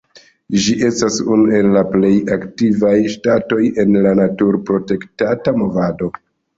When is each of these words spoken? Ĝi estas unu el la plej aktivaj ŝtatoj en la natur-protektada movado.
Ĝi 0.61 0.71
estas 0.87 1.17
unu 1.35 1.45
el 1.57 1.69
la 1.75 1.83
plej 1.91 2.11
aktivaj 2.37 2.95
ŝtatoj 3.19 3.63
en 3.87 4.03
la 4.09 4.19
natur-protektada 4.25 5.59
movado. 5.65 6.15